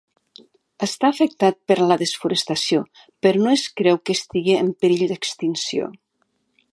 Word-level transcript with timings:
Està 0.85 1.09
afectat 1.13 1.59
per 1.71 1.77
la 1.91 1.97
desforestació 2.03 2.81
però 3.27 3.43
no 3.45 3.53
es 3.59 3.67
creu 3.81 4.03
que 4.09 4.19
estigui 4.21 4.59
en 4.63 4.75
perill 4.85 5.05
d'extinció. 5.13 5.95